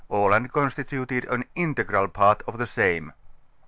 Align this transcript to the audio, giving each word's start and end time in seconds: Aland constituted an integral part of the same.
Aland 0.09 0.51
constituted 0.51 1.25
an 1.25 1.45
integral 1.53 2.07
part 2.07 2.41
of 2.47 2.57
the 2.57 2.65
same. 2.65 3.13